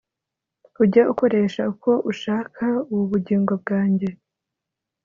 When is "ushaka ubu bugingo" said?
2.11-3.53